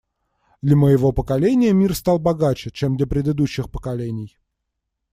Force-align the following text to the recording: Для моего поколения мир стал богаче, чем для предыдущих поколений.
Для 0.63 0.75
моего 0.75 1.11
поколения 1.11 1.73
мир 1.73 1.93
стал 1.93 2.17
богаче, 2.17 2.71
чем 2.71 2.97
для 2.97 3.05
предыдущих 3.05 3.69
поколений. 3.69 4.35